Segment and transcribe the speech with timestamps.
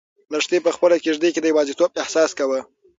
[0.33, 2.59] لښتې په خپله کيږدۍ کې د یوازیتوب احساس کاوه.